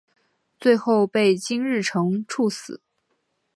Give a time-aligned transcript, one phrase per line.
[0.59, 2.81] 最后被金日成处死。